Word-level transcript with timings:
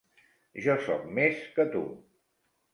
Jo 0.67 0.77
soc 0.87 1.05
més 1.19 1.45
que 1.59 1.69
tu. 1.77 1.87